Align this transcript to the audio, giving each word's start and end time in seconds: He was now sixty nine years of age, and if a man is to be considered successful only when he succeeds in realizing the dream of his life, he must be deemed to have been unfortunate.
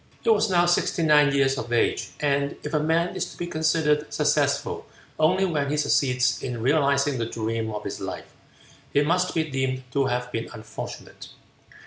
He 0.23 0.31
was 0.31 0.49
now 0.49 0.65
sixty 0.65 1.03
nine 1.03 1.31
years 1.31 1.59
of 1.59 1.71
age, 1.71 2.09
and 2.19 2.55
if 2.63 2.73
a 2.73 2.79
man 2.79 3.15
is 3.15 3.29
to 3.31 3.37
be 3.37 3.45
considered 3.45 4.11
successful 4.11 4.87
only 5.19 5.45
when 5.45 5.69
he 5.69 5.77
succeeds 5.77 6.41
in 6.41 6.63
realizing 6.63 7.19
the 7.19 7.27
dream 7.27 7.69
of 7.69 7.83
his 7.83 7.99
life, 7.99 8.35
he 8.91 9.03
must 9.03 9.35
be 9.35 9.43
deemed 9.43 9.83
to 9.91 10.05
have 10.07 10.31
been 10.31 10.49
unfortunate. 10.53 11.29